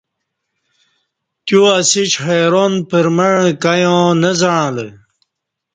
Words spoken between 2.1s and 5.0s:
حیران پرمع کایوں نہ ز عݩلہ